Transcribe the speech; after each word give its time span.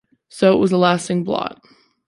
So 0.29 0.51
it 0.53 0.57
was 0.59 0.71
a 0.71 0.77
lasting 0.79 1.25
blot. 1.25 1.61